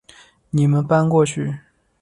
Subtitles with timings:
[0.49, 1.59] 你们搬过去